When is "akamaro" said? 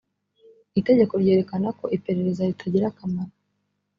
2.89-3.33